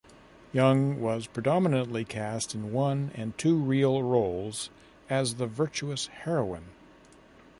Young 0.51 0.99
was 0.99 1.27
predominantly 1.27 2.03
cast 2.05 2.55
in 2.55 2.73
one 2.73 3.11
and 3.13 3.37
two 3.37 3.55
reel 3.55 4.01
roles 4.01 4.71
as 5.11 5.35
the 5.35 5.45
virtuous 5.45 6.07
heroine. 6.07 6.69